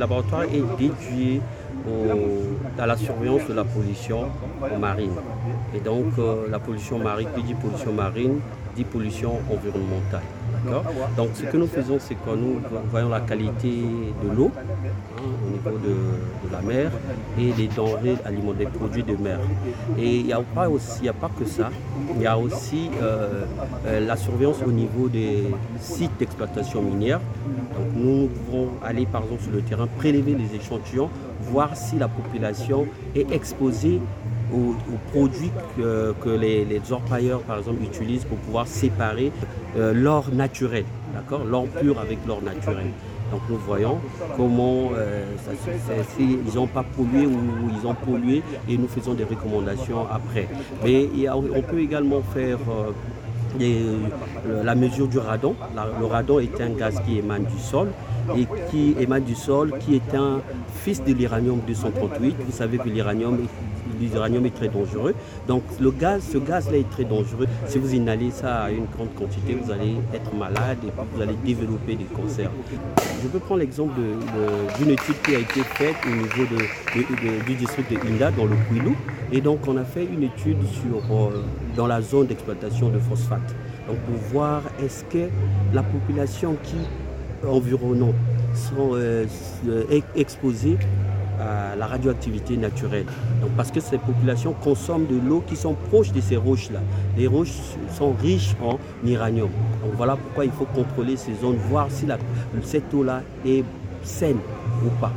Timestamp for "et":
5.74-5.80, 17.38-17.52, 19.98-20.16, 48.68-48.76, 58.36-58.46, 70.86-70.90, 79.32-79.40